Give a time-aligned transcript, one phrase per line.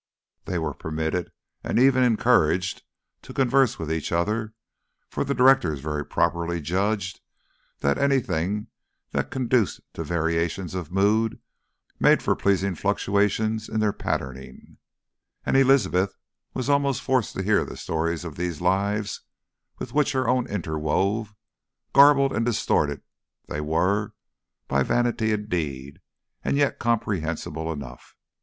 [0.45, 1.31] They were permitted,
[1.63, 2.81] and even encouraged
[3.21, 4.55] to converse with each other,
[5.07, 7.21] for the directors very properly judged
[7.81, 8.65] that anything
[9.11, 11.39] that conduced to variations of mood
[11.99, 14.77] made for pleasing fluctuations in their patterning;
[15.45, 16.17] and Elizabeth
[16.55, 19.21] was almost forced to hear the stories of these lives
[19.77, 21.35] with which her own interwove:
[21.93, 23.03] garbled and distorted
[23.49, 24.13] they were
[24.67, 25.99] by vanity indeed
[26.43, 28.15] and yet comprehensible enough.